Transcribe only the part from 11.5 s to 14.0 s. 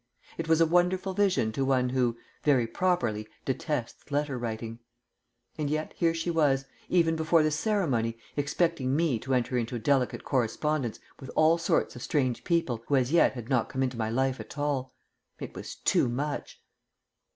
sorts of strange people who as yet had not come into